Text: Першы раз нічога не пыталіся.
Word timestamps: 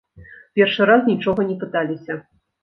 Першы 0.59 0.87
раз 0.91 1.01
нічога 1.11 1.45
не 1.51 1.59
пыталіся. 1.65 2.19